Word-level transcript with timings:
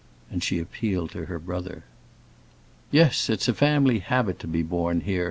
and 0.31 0.43
she 0.43 0.57
appealed 0.57 1.11
to 1.11 1.25
her 1.25 1.37
brother. 1.37 1.83
"Yes, 2.89 3.29
it's 3.29 3.47
a 3.47 3.53
family 3.53 3.99
habit 3.99 4.39
to 4.39 4.47
be 4.47 4.63
born 4.63 5.01
here!" 5.01 5.19